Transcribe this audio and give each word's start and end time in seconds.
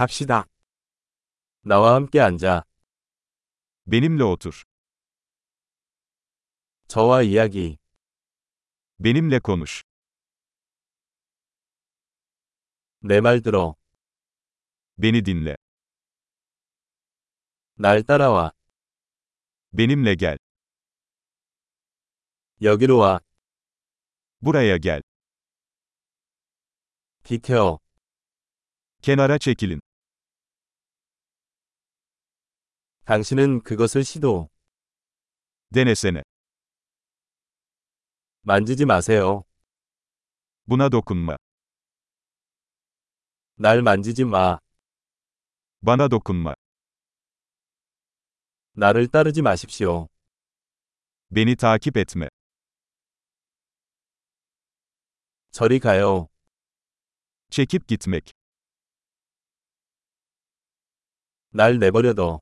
갑시다. 0.00 0.45
나와 1.63 1.95
함께 1.95 2.19
앉아. 2.19 2.63
Benimle 3.85 4.23
otur. 4.23 4.63
저와 6.87 7.23
이야기. 7.23 7.77
Benimle 8.99 9.39
konuş. 9.39 9.83
내 13.03 13.19
말 13.19 13.41
들어. 13.41 13.75
Beni 14.97 15.23
dinle. 15.25 15.55
날 17.75 18.03
따라와. 18.03 18.51
Benimle 19.73 20.15
gel. 20.15 20.37
여기로 22.61 22.97
와. 22.99 23.19
Buraya 24.41 24.77
gel. 24.77 25.01
비켜. 27.23 27.79
Kenara 29.01 29.39
çekilin. 29.39 29.81
당신은 33.15 33.63
그것을 33.63 34.05
시도. 34.05 34.49
Denesene. 35.73 36.21
만지지 38.43 38.85
마세요. 38.85 39.43
Buna 40.65 40.89
dokunma. 40.89 41.35
날 43.55 43.81
만지지 43.81 44.23
마. 44.23 44.59
Bana 45.85 46.07
dokunma. 46.07 46.53
나를 48.77 49.09
따르지 49.09 49.41
마십시오. 49.41 50.07
Beni 51.29 51.57
takip 51.57 51.99
etme. 51.99 52.29
저리 55.51 55.79
가요. 55.79 56.29
Çekip 57.49 57.87
gitmek. 57.87 58.31
날 61.49 61.77
내버려둬. 61.77 62.39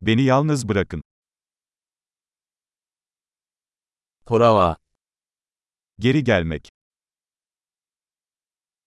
Beni 0.00 0.22
yalnız 0.22 0.68
bırakın. 0.68 1.02
돌아와. 4.26 4.76
Geri 5.98 6.24
gelmek. 6.24 6.68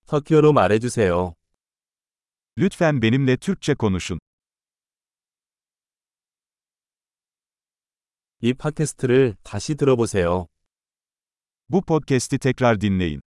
터키어로 0.07 0.53
말해주세요. 0.53 1.33
Lütfen 2.57 3.01
benimle 3.01 3.37
Türkçe 3.37 3.75
konuşun. 3.75 4.19
이 8.41 8.53
팟캐스트를 8.53 9.35
다시 9.43 9.75
들어보세요. 9.75 10.47
Bu 11.69 11.81
podcast'i 11.81 12.39
tekrar 12.39 12.81
dinleyin. 12.81 13.21